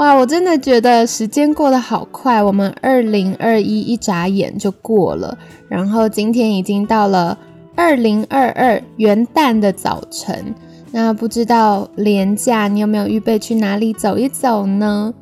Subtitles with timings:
[0.00, 5.36] 哇，我真的觉得时间过得好快，我们二零二一一眨眼就过了，
[5.68, 7.36] 然后今天已经到了
[7.76, 10.54] 二零二二元旦的早晨。
[10.90, 15.12] 那不知道年假你有没有预备去哪里走一走呢？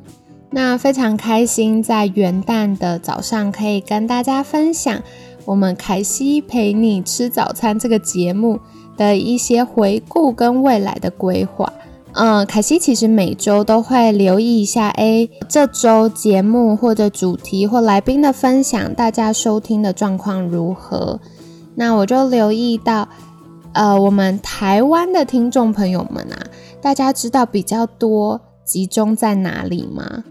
[0.51, 5.03] 那非常开心，在元旦的早上可以跟大家分享
[5.43, 8.57] 我们凯西陪你吃早餐这个节目
[8.95, 11.73] 的一些回顾跟未来的规划。
[12.13, 21.19] 嗯，凯西其实每周都会留意一下，哎，这周节目或者主题或来宾的分享，大家收听的状况如何？
[21.75, 23.07] 那我就留意到，
[23.73, 26.35] 呃，我们台湾的听众朋友们啊，
[26.81, 30.23] 大家知道比较多集中在哪里吗？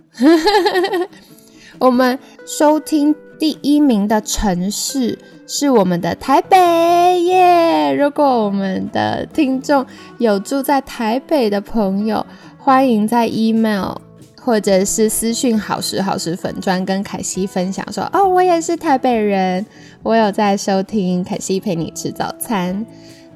[1.78, 7.94] 我们收听第一名的城市是我们的台北耶！
[7.94, 9.86] 如果我们的听众
[10.18, 12.26] 有住在台北的朋友，
[12.58, 13.94] 欢迎在 email
[14.40, 19.64] 或者是私讯好时好时粉砖跟凯西分享说：哦，我也是台北人，
[20.02, 22.84] 我有在收听凯西陪你吃早餐。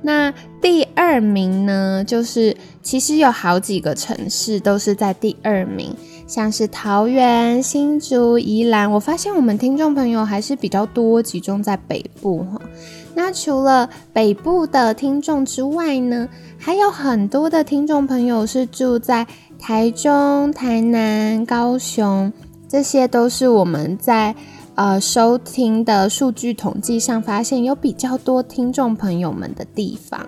[0.03, 5.95] 那第二名呢，就是其实有好几个城市都是在第二名。
[6.33, 12.58] 像是桃园、新竹、宜兰，我发现我们听众朋友还是比较多，集中在北部哈。
[13.14, 16.27] 那除了北部的听众之外呢，
[16.58, 19.27] 还有很多的听众朋友是住在
[19.58, 22.33] 台中、台南、高雄，
[22.67, 24.34] 这些都是我们在
[24.74, 30.27] 呃收听的数据统计上发现有比较多听众朋友们的地方。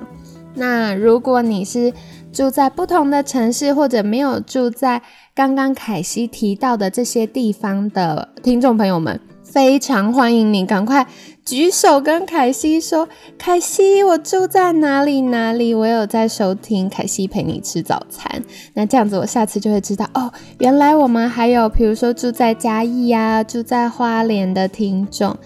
[0.57, 1.93] 那如果你是
[2.35, 5.01] 住在不同的城市，或者没有住在
[5.33, 11.07] 刚刚凯西提到的这些地方的听众朋友们，非常欢迎你赶快
[11.45, 13.09] 举手跟凯西说
[13.39, 15.73] ：“凯西，我住在哪里哪里？
[15.73, 18.43] 我有在收听凯西陪你吃早餐。”
[18.75, 25.37] 那这样子，我下次就会知道哦，原来我们还有，比如说住在嘉义呀、住在花莲的听众。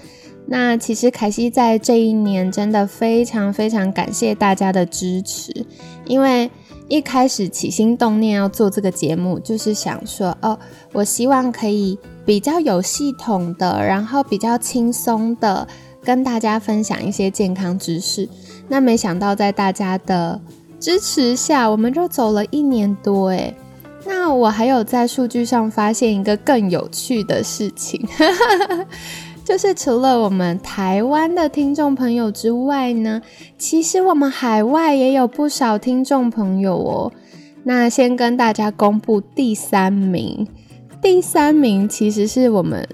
[0.47, 5.67] 那其实凯西在这一年真的非常非常感谢大家的支持，
[6.07, 6.51] 因为。
[6.89, 10.59] 一开始起心动念要做这个节目，就是想说，哦，
[10.93, 15.69] 我希望可以比较有系统的，然后比较轻松的
[16.03, 18.29] 跟大家分享一些健康知识。
[18.69, 20.41] 那没想到在大家的
[20.81, 23.55] 支持下，我们就走了一年多，诶，
[24.07, 28.07] 那我还有在数据上发现一个更有趣的事情。
[29.49, 33.23] 就是除了我们台湾的听众朋友之外呢，
[33.57, 37.11] 其实我们海外也有不少听众朋友哦。
[37.63, 40.47] 那先跟大家公布第三名，
[41.01, 42.87] 第三名其实是我们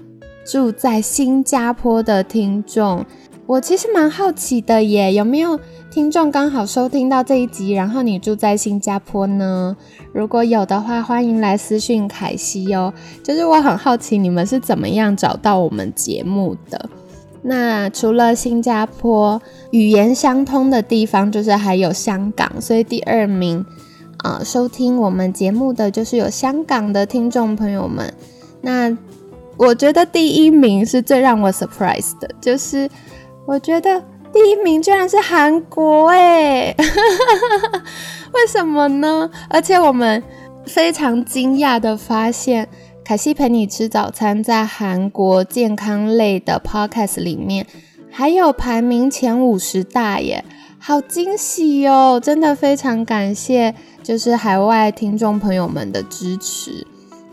[0.45, 3.05] 住在新加坡的听众。
[3.47, 5.59] 我其实蛮好奇的耶，有没有？
[5.91, 9.77] 听众刚好收听到这一集，然后你住在新加坡呢？
[10.11, 12.91] 如果有的话，欢迎来私讯凯西哦。
[13.23, 16.89] 就是我很好奇你们是怎么样找到我们节目的。
[17.43, 19.39] 那除了新加坡
[19.69, 23.63] 语言相通的地方，就是还有香港，所以第二名
[24.17, 28.11] 啊，收听我们节目的就是有香港的听众朋友们。
[28.61, 28.97] 那
[29.57, 32.89] 我觉得第一名是最让我 surprise 的，就是
[33.45, 34.03] 我觉得。
[34.33, 36.75] 第一名居然是韩国哎，
[38.33, 39.31] 为什么呢？
[39.49, 40.21] 而且我们
[40.65, 42.67] 非常惊讶的发现，
[43.01, 47.65] 凯西陪你吃早餐在韩国健康类的 podcast 里面
[48.11, 50.43] 还有排名前五十大耶，
[50.77, 52.19] 好惊喜哦！
[52.21, 53.73] 真的非常感谢，
[54.03, 56.85] 就是海外听众朋友们的支持。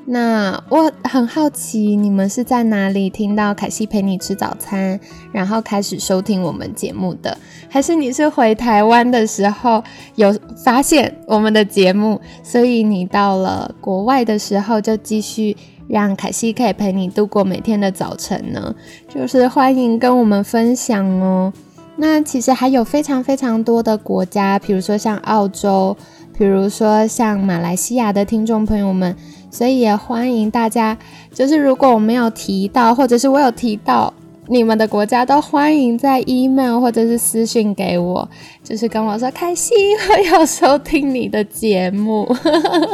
[0.04, 4.99] 那我很好奇，你们是在哪里听到凯西陪你吃早餐，
[5.31, 7.37] 然后开始收听我们节目的？
[7.69, 9.82] 还是你是回台湾的时候
[10.16, 15.56] 有发现我们的节目，所以你到了国外的时候就继续
[15.88, 18.75] 让凯西可以陪你度过每天的早晨呢？
[19.08, 21.52] 就是欢迎跟我们分享哦。
[21.94, 25.96] 那其实还有非常非常多的国家，比如说像澳洲，
[26.37, 29.17] 比如说像马来西亚的听众朋友们。
[29.55, 30.96] 所以也欢迎大家，
[31.31, 34.11] 就是如果我没有提到，或者是我有提到
[34.46, 38.26] 你们的国家，都欢迎在 email 或者是私信给我，
[38.64, 39.76] 就是跟我说开心，
[40.08, 42.26] 我有收听你的节目。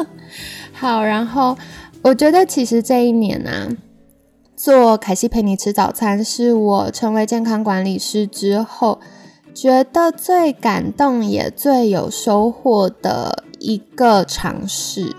[0.74, 1.56] 好，然后
[2.02, 3.68] 我觉得其实这一年啊，
[4.56, 8.98] 做凯西陪你吃早餐，是我成为健康管理师之后，
[9.60, 15.16] 觉得最感动也最有收获的一个尝试。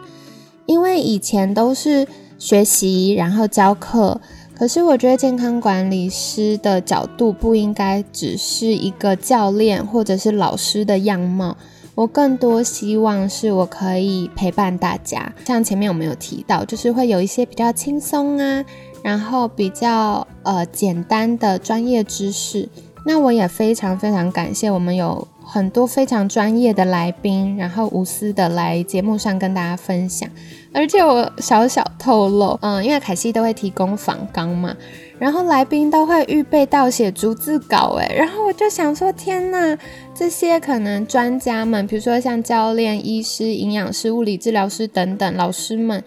[0.65, 2.07] 因为以前都是
[2.38, 4.21] 学习，然后教课，
[4.56, 11.57] 可是我觉得健康管理师的角度不应该只是一个教练或者是老师的样貌。
[11.95, 18.63] 我更多希望是我可以陪伴大家，像前面我们有提到，就是会有一些比较轻松啊，
[19.03, 22.69] 然后比较呃简单的专业知识。
[23.06, 30.30] 那我也非常非常感谢我们有很多非常专业的来宾，然后无私的来节目上跟大家分享。
[30.72, 34.75] 而且我小小透露，嗯，因为凯西都会提供访纲嘛。
[35.18, 39.78] 然后来宾都会预备到写逐字稿，诶，然后我就想说，天呐，
[40.13, 46.01] 这些可能专家们，比如说像教练、医师、营养师、物理治疗师等等老师们，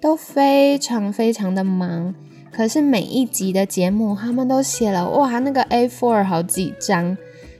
[0.00, 2.14] 都非常非常的忙。
[2.56, 7.14] 可是每一集的节目，他们都写了哇，那个 A4 好几张，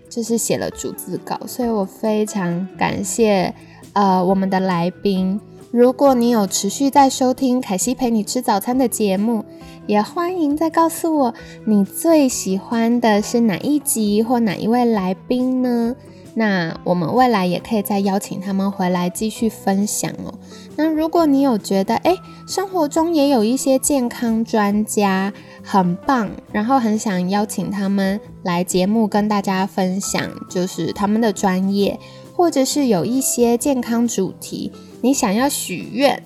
[0.09, 1.39] 就是写了逐字稿。
[1.47, 3.55] 所以我非常感谢
[3.93, 5.39] 呃我们的来宾。
[5.71, 9.45] 如果你有持续在收听凯西陪你吃早餐的节目，
[9.87, 11.35] 也欢迎再告诉我
[11.67, 15.95] 你最喜欢的是哪一集或哪一位来宾呢？
[16.39, 20.35] 那我们未来也可以再邀请他们回来继续分享哦。
[20.77, 31.99] 那如果你有觉得诶，生活中也有一些健康专家很棒，然后很想邀请他们来节目跟大家分享，就是他们的专业，
[32.35, 34.71] 或者是有一些健康主题。
[35.01, 36.23] 你想要许愿，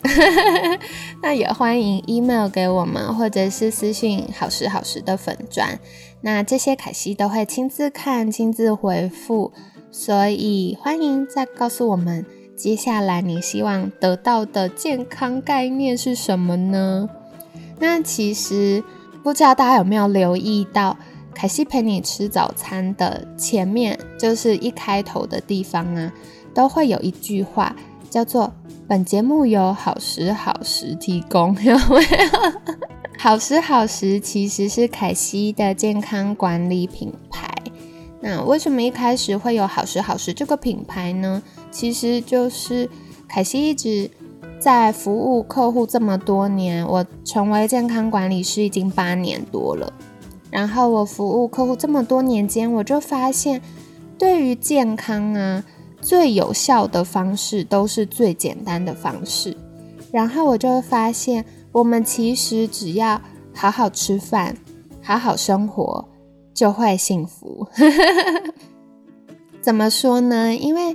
[1.23, 5.79] 那也欢迎 email 给我们，或者是私信好时好时的粉砖。
[6.23, 9.53] 那这些凯西都会亲自看、亲自回复，
[9.93, 12.25] 所以欢迎再告诉我们，
[12.57, 17.09] 接下来你希望得到的健康概念是什么呢？
[17.79, 18.85] 那其实
[19.23, 20.97] 不知道大家有没有留意到，
[21.35, 26.13] 凯西陪你吃早餐的前面，就是一开头的地方啊，
[26.55, 27.75] 都会有一句话。
[28.09, 28.53] 叫做
[28.89, 32.03] 本节目由好时好时提供， 有没有？
[33.19, 37.50] 好时好时其实是凯西的健康管理品牌。
[38.21, 41.43] 那为什么一开始会有好时好时这个品牌呢？
[41.71, 42.89] 其实就是
[43.29, 44.11] 凯西一直
[44.59, 49.93] 在服务客户这么多年，我成为健康管理师已经八年多了。
[50.51, 53.63] 然后我服务客户这么多年间，我就发现
[54.19, 55.65] 对于健康啊。
[56.03, 59.55] 最有效的方式都是最简单的方式，
[60.11, 63.21] 然后我就会发现，我们其实只要
[63.53, 64.57] 好好吃饭、
[65.03, 66.09] 好好生活，
[66.61, 67.67] 就会幸福。
[69.63, 70.55] 怎么说呢？
[70.55, 70.95] 因为，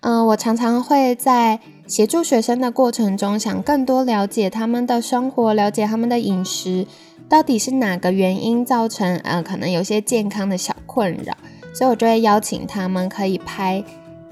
[0.00, 6.84] 嗯，我常常会在协助学生的过程中，想更多了解他们的生活，了解他们的饮食，
[7.28, 11.32] 到底是哪个原因造成，呃，可能有些健康的小困扰，
[11.72, 13.84] 所以我就会邀请他们可以拍。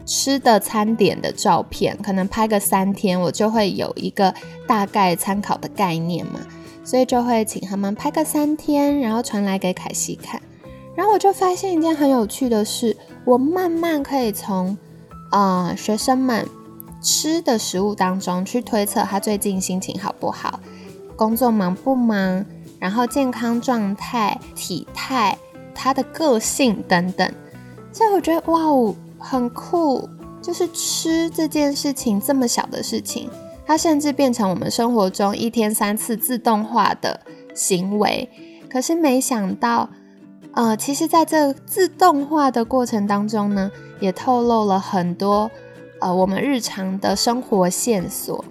[0.05, 4.34] 吃的餐点的照片，可能拍个三天，我就会有一个
[4.67, 6.40] 大概参考的概念嘛，
[6.82, 10.43] 所以就会请他们拍个三天，然后传来给凯西看。
[10.94, 14.76] 然后我就发现一件很有趣的事，我慢慢可以从
[15.30, 16.46] 啊学生们
[17.00, 20.60] 吃的食物当中去推测他最近心情好不好，
[21.17, 22.44] 工作忙不忙，
[22.78, 25.38] 然后健康状态、体态、
[25.74, 27.31] 他的个性等等。
[27.93, 28.94] 所以我觉得哇哦。
[29.24, 30.08] 很酷，
[30.43, 33.31] 就是吃这件事情这么小的事情，
[33.64, 37.20] 它甚至变成我们生活中一天三次自动化的
[37.55, 38.28] 行为。
[38.69, 39.88] 可是没想到，
[40.54, 45.50] 呃，其实在这自动化的过程当中呢，也透露了很多
[46.00, 48.44] 呃我们日常的生活线索。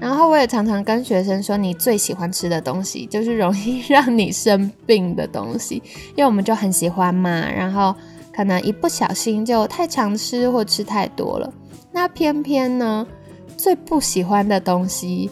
[0.00, 5.82] 然后我也常常跟学生说，你最喜欢吃的东西，就是容易 让你生病的东西，
[6.14, 7.30] 因为我们就很喜欢嘛。
[7.50, 7.94] 然后。
[8.30, 11.52] 可能一不小心就太常吃或吃太多了，
[11.90, 13.04] 那偏偏呢，
[13.56, 15.28] 最不喜欢的东西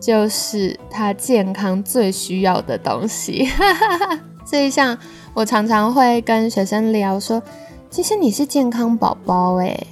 [0.00, 3.48] 就是他健康最需要的东西。
[4.44, 4.98] 所以像
[5.34, 7.42] 我常常会跟学生聊说，
[7.90, 9.86] 其实你是健康宝宝诶，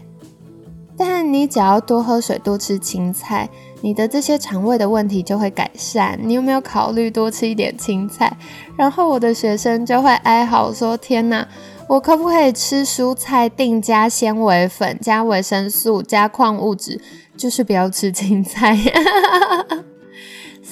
[0.97, 3.49] 但你只要多喝水、多吃青菜，
[3.81, 6.19] 你的这些肠胃的问题就会改善。
[6.23, 8.37] 你有没有考虑多吃一点青菜？
[8.76, 11.47] 然后我的学生就会哀嚎说：“天哪！”
[11.88, 17.00] 我可不可以吃蔬菜，定加纤维粉、加维生素、加矿物质，
[17.37, 18.76] 就是不要吃青菜。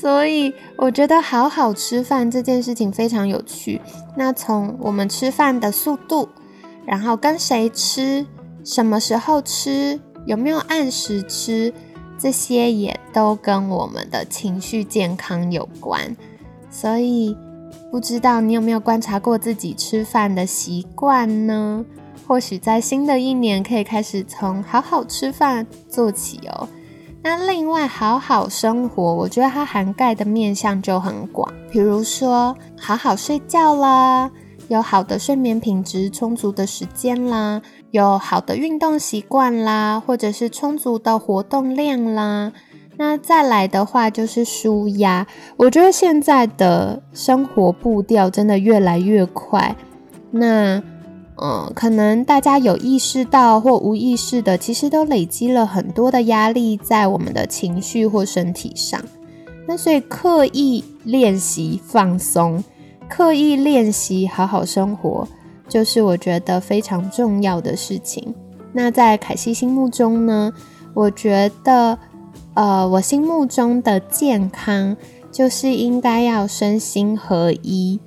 [0.05, 3.81] 所以我觉得好好吃饭这件事情非常有趣。
[4.15, 6.29] 那从我们吃饭的速度，
[6.85, 8.27] 然后跟谁吃、
[8.63, 11.73] 什么时候吃、有没有按时吃，
[12.19, 16.15] 这些也都跟我们的情绪健康有关。
[16.71, 17.35] 所以，
[17.91, 21.83] 不知道你有没有观察过自己吃饭的习惯呢？
[22.27, 26.69] 或许在新的一年可以开始从好好吃饭做起哦。
[27.27, 34.31] 那另外，好好生活，我觉得它涵盖的面向就很广，比如说好好睡觉啦，
[34.69, 37.63] 有好的睡眠品质、充足的时间啦，
[37.93, 42.53] 有好的运动习惯啦，或者是充足的活动量啦。
[42.99, 45.27] 那再来的话就是舒压，
[45.57, 49.75] 我觉得现在的生活步调真的越来越快，
[50.31, 50.83] 那。
[51.47, 58.99] 嗯，可能大家有意识到或无意识的，其实都累积了很多的压力在我们的情绪或身体上。
[59.67, 62.65] 那所以刻意练习放松，
[63.11, 65.29] 刻意练习好好生活，
[65.69, 68.35] 就是我觉得非常重要的事情。
[68.73, 70.51] 那在凯西心目中呢，
[70.95, 71.99] 我觉得，
[72.55, 74.97] 呃，我心目中的健康
[75.31, 78.01] 就是应该要身心合一。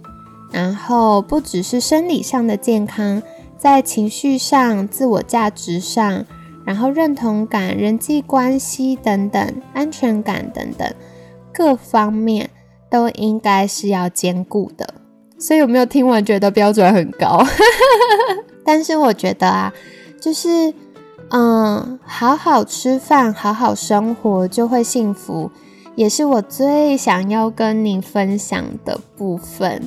[0.51, 3.21] 然后不只是生理上的健康，
[3.57, 6.25] 在情绪上、自我价值上，
[6.65, 10.89] 然后认同感、人际关系等等、安全感等等
[11.53, 12.49] 各方面，
[12.89, 14.93] 都应该是要兼顾的。
[15.39, 17.45] 所以有没有听完觉得标准很高？
[18.65, 19.73] 但是我觉得啊，
[20.19, 20.73] 就是
[21.29, 25.51] 嗯，好好吃饭、好好生活就会幸福，
[25.95, 29.81] 也是我最想要跟你分享的部分。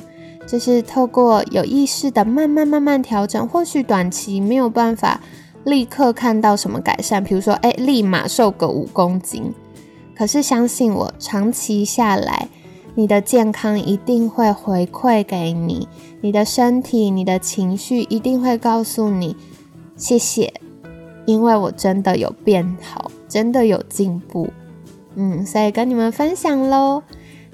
[0.47, 5.21] 就是透过有意识的慢慢慢慢调整，或许短期没有办法
[5.63, 9.53] 立刻看到什么改善，比如说，哎，立马瘦个五公斤。
[10.15, 12.47] 可是相信我，长期下来，
[12.95, 15.87] 你的健康一定会回馈给你，
[16.21, 19.35] 你的身体、你的情绪一定会告诉你，
[19.95, 20.53] 谢谢，
[21.25, 24.49] 因为我真的有变好，真的有进步。
[25.15, 27.03] 嗯，所以跟你们分享喽。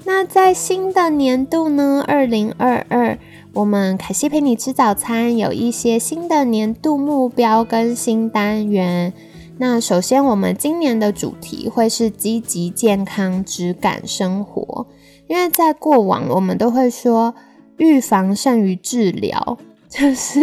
[0.08, 3.18] 那在新的年度呢，二零二二，
[3.52, 9.12] 我们凯西陪你吃早餐有一些新的年度目标跟新单元。
[9.58, 14.86] 那首先，我们今年的主题会是积极、健康、质感生活。
[15.26, 17.34] 因为在过往，我们都会说
[17.76, 19.58] 预防胜于治疗，
[19.90, 20.40] 就是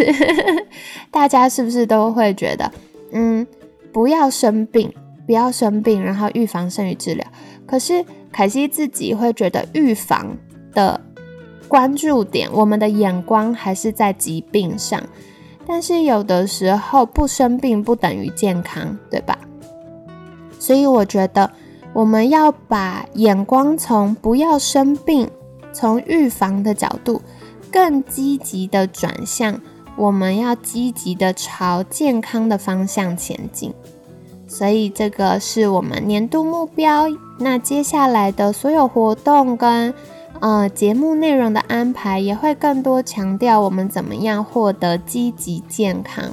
[1.10, 2.70] 大家是不是都会觉得，
[3.10, 3.44] 嗯，
[3.92, 4.92] 不要生病，
[5.26, 7.26] 不要生病，然后预防胜于治疗。
[7.66, 8.04] 可是。
[8.32, 10.36] 凯西自己会觉得预防
[10.74, 11.00] 的
[11.68, 15.02] 关注点，我们的眼光还是在疾病上，
[15.66, 19.38] 但是有的时候不生病不等于健康，对吧？
[20.58, 21.50] 所以我觉得
[21.94, 25.30] 我们要把眼光从不要生病，
[25.72, 27.22] 从预防的角度，
[27.72, 29.58] 更积极的转向，
[29.96, 33.72] 我们要积极的朝健康的方向前进。
[34.56, 37.04] 所以这个是我们年度目标。
[37.38, 39.92] 那接下来的所有活动跟
[40.40, 46.24] 呃节目内容的安排，也会更多强调我们怎么样获得积极健康。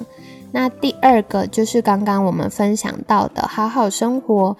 [0.53, 4.55] 那第二个就是刚刚我们分享到的好好生活，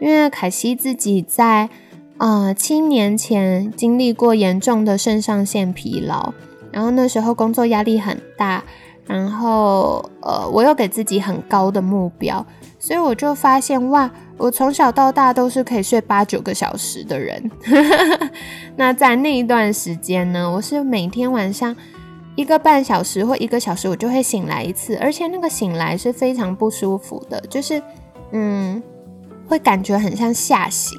[0.00, 1.68] 因为凯西自己在
[2.16, 6.32] 呃七年前经历过严重的肾上腺疲劳，
[6.70, 8.64] 然后那时候工作压力很大，
[9.04, 12.46] 然后呃我又给自己很高的目标。
[12.82, 17.48] 所以我就发现，哇，我从小到大都是可以睡八九个小时的人。
[18.74, 21.76] 那在那一段时间呢，我是每天晚上
[22.34, 27.80] 一个半小时或一个小时，我就会醒来一次，而且那个醒来是非常不舒服的，就是
[28.32, 28.82] 嗯，
[29.46, 30.98] 会感觉很像吓醒，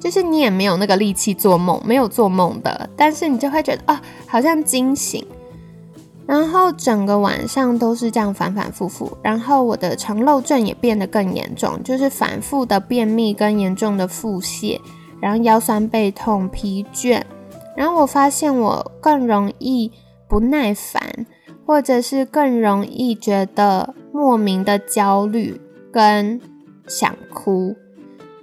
[0.00, 5.26] 就是你也没有那个力气做梦，没有做梦的，但是你就会觉得啊，好像惊醒。
[6.28, 14.78] 然后整个晚上都是这样反反复复，然后我的肠漏症也变得更严重，就是反复的便秘跟严重的腹泻，
[15.22, 17.22] 然后腰酸背痛、疲倦，
[17.74, 19.90] 然后我发现我更容易
[20.28, 21.26] 不耐烦，
[21.64, 25.58] 或者是更容易觉得莫名的焦虑
[25.90, 26.38] 跟
[26.86, 27.74] 想哭，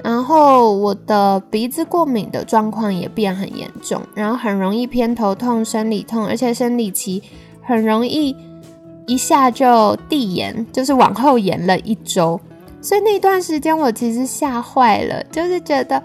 [0.03, 7.21] 然后我的鼻子过敏的状况也变很严重，然后很容易偏头痛、生理痛，而且生理期。
[7.65, 8.35] 很容易
[9.07, 12.39] 一下就递延，就是往后延了一周，
[12.81, 16.01] 所以那段时间我其实吓坏了，就是觉得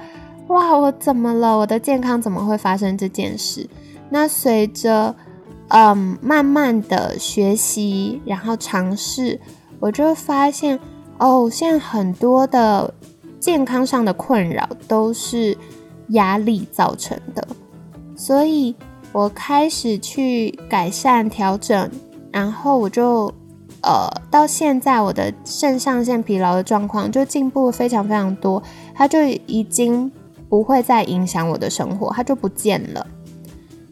[0.49, 1.57] 哇，我怎么了？
[1.57, 3.69] 我的健康怎么会发生这件事？
[4.09, 5.15] 那随着
[5.69, 9.39] 嗯慢慢的学习，然后尝试，
[9.79, 10.81] 我就发现
[11.19, 12.93] 哦，现在很多的
[13.39, 15.57] 健康上的困扰都是
[16.09, 17.47] 压力造成的，
[18.17, 18.75] 所以。
[19.13, 21.91] 我开始去改善调整，
[22.33, 23.33] 然后我就
[23.83, 28.63] 呃，到现在我的肾上腺疲劳的状况就进步非常非常多，
[28.95, 30.11] 它就已经
[30.49, 33.07] 不会再影响我的生活，它就不见了。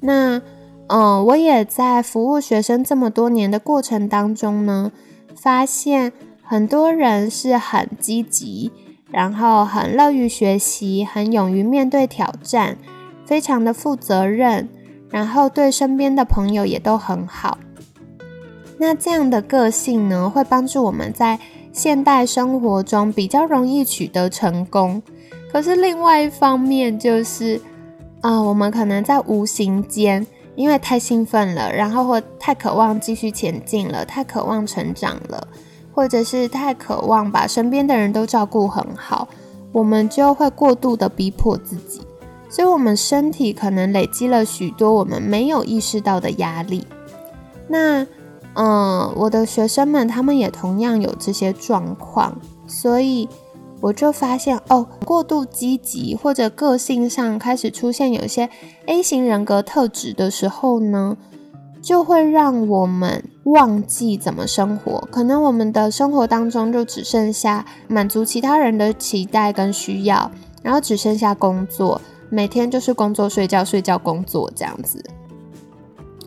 [0.00, 0.40] 那，
[0.88, 4.92] 嗯，我也在服务学生这么多年的过程当中呢，
[5.34, 8.70] 发现很多人是很积极，
[9.10, 12.78] 然后很乐于学习，很勇于面对挑战，
[13.25, 14.68] 非常的负责任，
[15.11, 17.59] 然后对身边的朋友也都很好。
[18.79, 21.38] 那这样的个性呢，会帮助我们在
[21.73, 25.03] 现代生活中比较容易取得成功。
[25.50, 27.61] 可是另外一方面就是，
[28.21, 35.49] 啊，我们可能在无形间，因为太兴奋了，然后或太渴望继续前进了，太渴望成长了，
[35.93, 39.27] 或者是太渴望把身边的人都照顾很好，
[39.73, 42.03] 我们就会过度的逼迫自己，
[42.49, 46.87] 所以我们身体可能累积了许多我们没有意识到的压力。
[47.69, 48.07] 那
[48.55, 53.28] 嗯，我的学生们他们也同样有这些状况，所以
[53.81, 58.50] 我就发现哦，过度积极或者个性上开始出现有一些
[58.87, 61.17] A 型人格特质的时候呢，
[61.81, 65.07] 就会让我们忘记怎么生活。
[65.12, 70.28] 可能我们的生活当中就只剩下满足其他人的期待跟需要，
[70.62, 75.04] 然后只剩下工作，每天就是工作、睡觉、睡觉、工作这样子。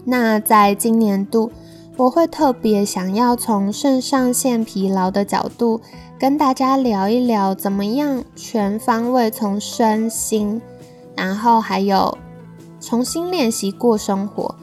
[0.03, 1.51] 那在今年度。
[1.97, 5.81] 我会特别想要从肾上腺疲劳的角度
[6.17, 10.59] 跟大家聊一聊，怎么样全方位从身心，
[11.15, 12.17] 然后还有
[12.79, 14.55] 重新练习过生活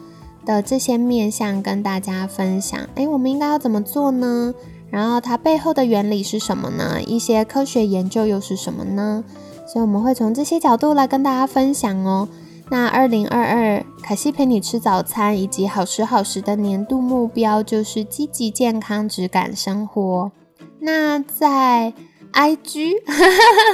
[0.43, 2.77] 的这些面向跟大家分享。
[2.95, 4.53] 诶，我们应该要怎么做呢？
[4.89, 6.99] 然后它背后的原理是什么呢？
[7.01, 9.23] 一些科学研究又是什么呢？
[9.71, 12.27] 所以我们会从这些角度来跟大家分享哦。
[12.71, 20.31] 那二零二二凯西陪你吃早餐以及好时好时的年度目标就是积极健康质感生活。
[20.79, 21.93] 那在
[22.33, 22.93] IG，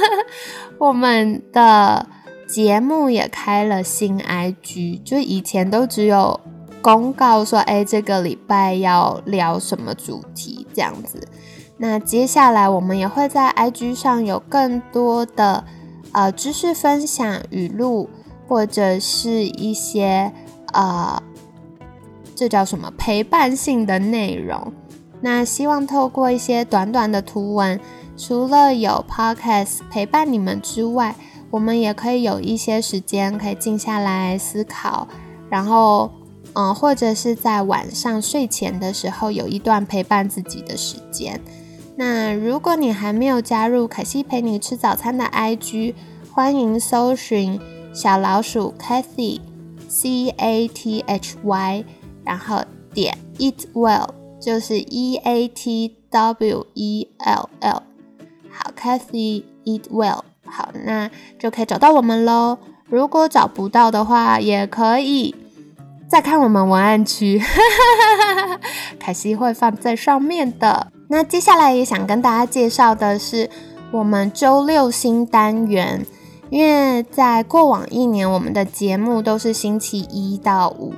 [0.78, 2.06] 我们的
[2.46, 6.40] 节目也开了新 IG，就以前都只有
[6.82, 11.26] 公告说，哎，这个礼拜要聊什么主题这样子。
[11.78, 15.62] 那接下来我们也会在 IG 上有更多的
[16.16, 18.08] 呃知识分享语录。
[18.48, 20.32] 或者是一些
[20.72, 21.20] 呃，
[22.36, 24.72] 这叫什么陪伴性的内容？
[25.20, 27.80] 那希望透过一些短短的图文，
[28.16, 31.16] 除了有 podcast 陪伴你们之外，
[31.50, 35.08] 我们也可以有一些时间可以静下来思考，
[35.50, 36.08] 然后
[36.54, 41.40] 嗯，或者是在晚上睡前的时候有一段陪伴自己的时间。
[41.96, 45.94] 那如果你还没有加入凯西陪你吃早餐的 IG，
[46.30, 47.58] 欢迎搜寻。
[47.94, 49.40] 小老鼠 Cathy
[49.88, 51.84] C A T H Y，
[52.22, 57.82] 然后点 Eat Well，就是 E A T W E L L。
[58.50, 62.58] 好，Cathy Eat Well，好，那就可以找到我们喽。
[62.90, 65.34] 如果找不到的话，也可以
[66.08, 67.42] 再看我们文案区，
[68.98, 70.92] 凯西会放在上面的。
[71.08, 73.50] 那接下来也想跟大家介绍的是
[73.92, 76.06] 我们周六新单元。
[76.48, 80.94] 因为在过往一年，我们的节目都是星期一到五，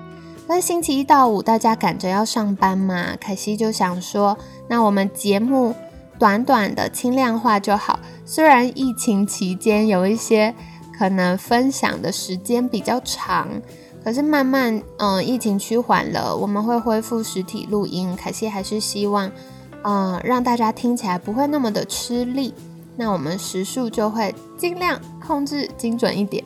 [0.46, 4.36] 那星期一到五大家赶着要上班嘛，凯西就想说，
[4.68, 5.74] 那我们节目
[6.18, 7.98] 短短的轻量化就好。
[8.26, 10.54] 虽然疫情期间有一些
[10.98, 13.48] 可能分享的时间比较长，
[14.04, 18.16] 可是慢慢嗯疫情趋缓了，我们会恢复实体录音。
[18.16, 19.30] 凯西还是希望
[19.82, 22.54] 嗯让大家听起来不会那么的吃力。
[22.96, 26.42] 那我们时速就会尽量控制精准一点。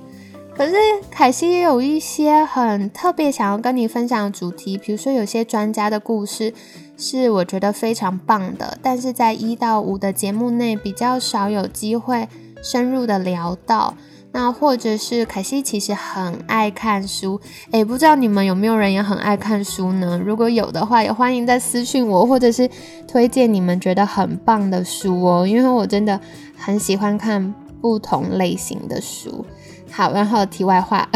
[0.55, 0.75] 可是
[1.11, 6.53] 凯西也有一些很特别想要跟你分享的主题，比如说有些专家的故事
[6.99, 12.29] 是我觉得非常棒的，但是在一到五的节目内比较少有机会
[12.63, 13.95] 深入的聊到。
[14.35, 17.39] 那或者是凯西其实很爱看书，
[17.71, 20.19] 诶，不知道你们有没有人也很爱看书呢？
[20.25, 22.69] 如果有的话，也欢迎在私信我，或者是
[23.07, 26.19] 推荐你们觉得很棒的书哦，因为我真的
[26.57, 29.45] 很喜欢看不同类型的书。
[29.91, 31.07] 好，然后题外话，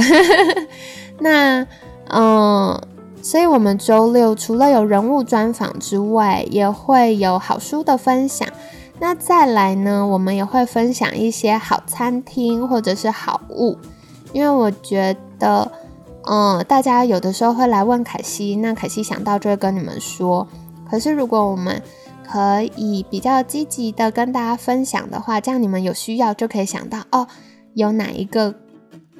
[1.20, 1.66] 那
[2.10, 2.78] 嗯，
[3.22, 8.46] 所以我们周六除了有人物专访之外，也会有好书的分享。
[8.98, 13.76] 那再来呢，我们也会分享一些好餐厅或者是好物，
[14.32, 15.70] 因为我觉得，
[16.26, 20.48] 嗯，大家有的时候会来问凯西，那凯西想到就会跟你们说。
[20.90, 21.82] 可是如果我们
[22.26, 27.26] 可以比较积极的跟大家分享的话，这样你们有需要就可以想到哦，
[27.74, 28.54] 有哪一个，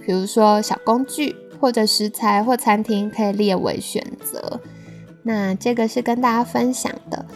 [0.05, 4.59] 比如说小工具或者食材或餐厅可以列为选择。
[5.23, 7.27] 那这个是跟大家分享的。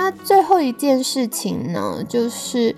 [0.00, 2.72] 那最后一件事情呢，就是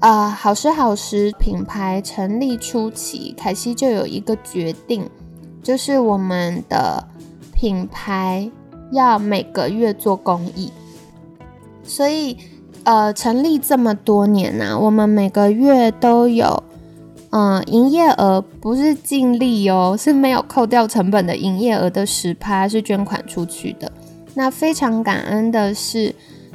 [0.00, 5.08] 呃，好时好时品牌成立初期，凯西就有一个决定，
[5.62, 7.06] 就是我们的
[7.52, 8.50] 品牌
[8.90, 10.72] 要每个月做公益。
[11.84, 12.36] 所以，
[12.82, 16.60] 呃，成立这么多年呢，我们每个月都有。
[17.30, 23.92] 嗯，营业额不是净利哦，是没有扣掉成本的营业额的十趴是捐款出去的。
[24.34, 26.12] 那非常感恩的是，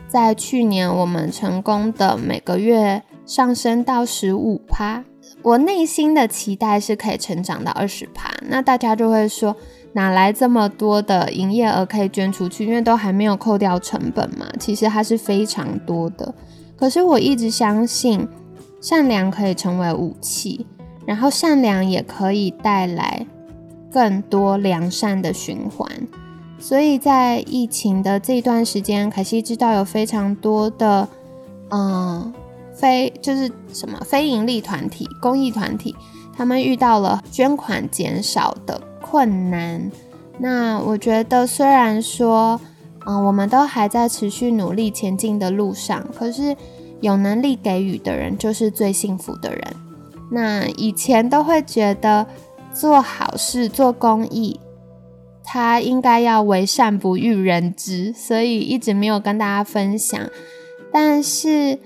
[0.10, 5.06] 在去年我们成功的每个月上升到十五趴。
[5.44, 8.30] 我内心的期待是可以成长到二十趴。
[8.50, 9.56] 那大家就会说，
[9.94, 12.66] 哪来这么多的营业额可以捐出去？
[12.66, 14.48] 因为都还没有扣掉成本嘛。
[14.60, 16.34] 其实它是非常多的。
[16.76, 18.28] 可是我一直相信。
[18.82, 20.66] 善良可以成为武器，
[21.06, 23.28] 然后善良也可以带来
[23.92, 25.86] 更多良善的循环。
[26.60, 31.08] 所以在疫情的这段时间，凯西知道有非常多的
[31.70, 32.34] 嗯
[32.74, 35.96] 非就是什么非盈利团体、公益团体，
[36.36, 39.90] 他们遇到了捐款减少的困难。
[40.38, 42.60] 那我觉得虽然说
[43.06, 46.56] 嗯我们都还在持续努力前进的路上，可是。
[47.02, 49.64] 有能力给予的人就是最幸福的人。
[50.30, 52.28] 那以前都会觉得
[52.74, 54.60] 做好事、做公益，
[55.52, 60.30] 他应该要为善不欲人知，所以一直没有跟大家分享。
[60.94, 61.80] 但是，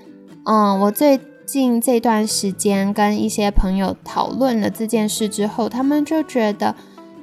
[0.44, 6.74] 嗯，我最近这段时间跟一些朋友讨论了这件事之后，他们就觉得，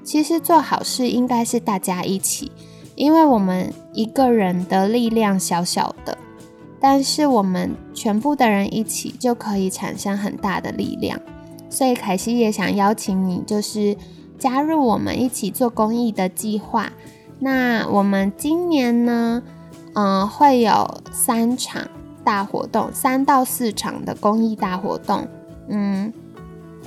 [0.03, 2.51] 其实做好事应该是大家一起，
[2.95, 6.17] 因为我们一个人的力量小小的。
[6.79, 11.21] 但是我们全部的人一起就可以产生很大的力量，
[11.69, 13.95] 所以凯西也想邀请你，就是
[14.41, 16.91] 加入我们一起做公益的计划。
[17.37, 19.43] 那我们今年呢，
[19.93, 21.87] 嗯，会有三场
[22.23, 25.27] 大活动，三到四场的公益大活动，
[25.69, 26.11] 嗯，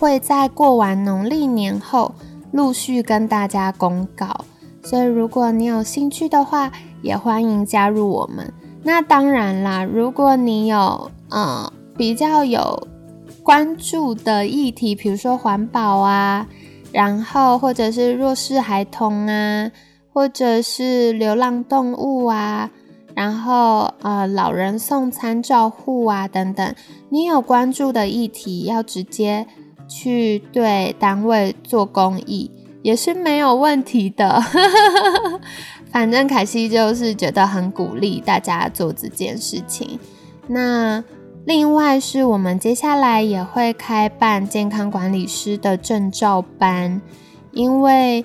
[0.01, 2.13] 会在过完农历年后
[2.51, 4.45] 陆续跟大家公告。
[4.83, 8.53] 所以如果你有兴趣的话，也欢迎加入我们。
[8.83, 12.89] 那当然啦，如果你有呃比较有
[13.45, 16.49] 关注的议题，比如说环保啊，
[16.95, 19.69] 然后或者是弱势孩童啊，
[20.13, 22.71] 或者是流浪动物啊，
[23.17, 26.73] 然后呃老人送餐照护啊等等，
[27.09, 29.45] 你有关注的议题，要直接
[29.89, 32.49] 去对单位做公益，
[32.83, 34.41] 也是没有问题的。
[35.91, 39.99] 反正凯西就是觉得很鼓励大家做这件事情。
[40.47, 41.03] 那
[41.47, 47.01] 另外是我们接下来也会开办健康管理师的证照班，
[47.53, 48.25] 因为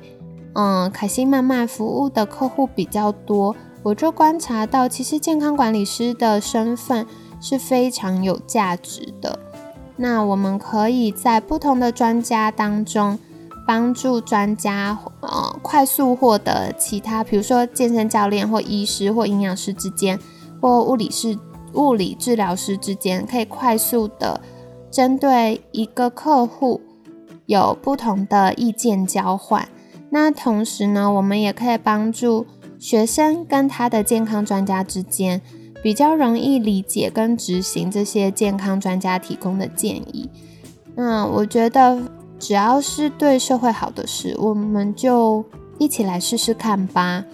[0.53, 7.05] 嗯，凯西慢慢服务的客户比较多，我就观察到，其实健康管理师的身份
[7.41, 9.37] 是非常有价值的。
[9.97, 13.19] 那我们可以在不同的专家当中。
[13.67, 20.19] 帮助专家呃快速获得其他，比如说健身教练或医师或营养师之间，
[20.59, 21.37] 或物理师、
[21.73, 24.41] 物理治疗师之间，可以快速的
[24.91, 26.81] 针对一个客户
[27.45, 29.67] 有不同的意见交换。
[30.09, 32.45] 那同时呢，我们也可以帮助
[32.77, 35.41] 学生跟他的健康专家之间
[35.83, 40.29] 比较容易理解跟执行这些健康专家提供的建议。
[40.95, 42.01] 那我觉得。
[42.41, 45.43] 只要是对社会好的事，我们就
[45.77, 47.25] 一起来试试看吧。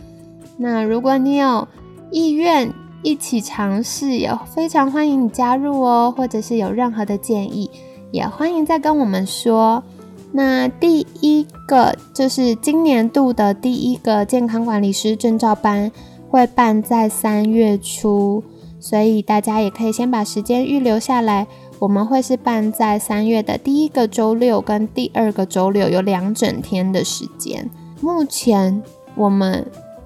[0.57, 1.67] 那如果你有
[2.09, 2.73] 意愿
[3.05, 6.11] 一起尝试，也非常欢迎你加入哦。
[6.17, 7.69] 或者是有任何的建议，
[8.09, 9.83] 也欢迎再跟我们说。
[10.31, 15.91] 那第一个就是今年度的第一个健康管理师证照班
[16.27, 18.43] 会办在三月初，
[18.79, 21.45] 所以大家也可以先把时间预留下来。
[21.77, 27.69] 我们会是办在三月的第一个周六跟第二个周六，有两整天的时间。
[28.01, 28.81] 目前
[29.13, 29.65] 我们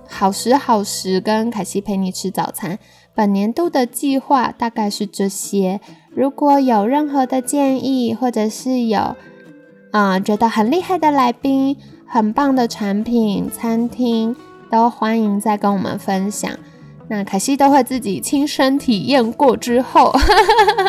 [0.09, 2.79] 好时好时跟凯西陪你吃早餐，
[3.13, 5.79] 本年度的计划大概是这些。
[6.13, 9.15] 如果有任何的建议，或者是有
[9.91, 14.35] 啊觉得很厉害的来宾、很棒的产品、餐厅，
[14.69, 16.51] 都欢迎再跟我们分享。
[17.07, 20.13] 那凯西都会自己亲身体验过之后。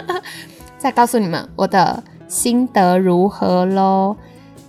[0.79, 4.17] 再告诉你们我的心得如何喽？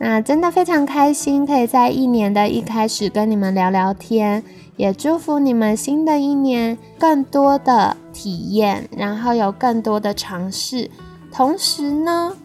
[0.04, 4.44] 那真的非常开心，可以在一年的一开始跟你们聊聊天，
[4.76, 10.90] 也祝福你们新的一年更多的体验，然后有更多的尝试。
[11.32, 12.36] 同时呢，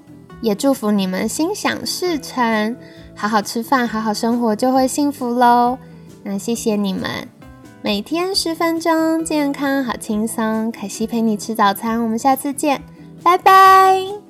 [0.43, 2.77] 也祝福你们心想事成，
[3.15, 5.79] 好好吃饭，好好生活就会幸福喽。
[6.23, 7.09] 那谢谢你们。
[7.81, 10.71] 每天十分钟，健康好轻松。
[10.71, 12.83] 凯西陪你吃早餐，我们下次见，
[13.23, 14.26] 拜拜。